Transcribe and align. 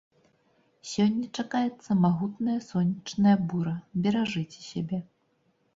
Сёння 0.91 1.27
чакаецца 1.43 1.91
магутная 2.07 2.59
сонечная 2.71 3.37
бура, 3.53 3.75
беражыце 4.05 4.59
сябе! 4.71 4.99